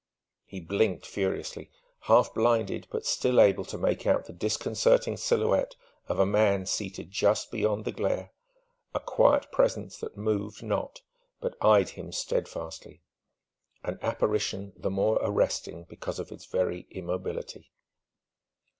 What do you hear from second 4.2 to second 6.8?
the disconcerting silhouette of a man